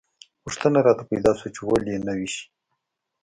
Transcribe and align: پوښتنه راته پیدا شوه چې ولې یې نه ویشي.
پوښتنه 0.43 0.79
راته 0.87 1.03
پیدا 1.11 1.31
شوه 1.39 1.49
چې 1.55 1.61
ولې 1.67 1.91
یې 1.95 1.99
نه 2.07 2.13
ویشي. 2.17 2.45